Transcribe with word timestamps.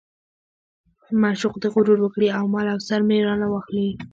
معشوق 1.21 1.55
دې 1.61 1.67
غرور 1.73 1.99
وکړي 2.01 2.27
او 2.37 2.43
مال 2.53 2.67
او 2.73 2.79
سر 2.87 3.01
مې 3.07 3.17
وانه 3.25 3.47
خلي. 3.65 3.89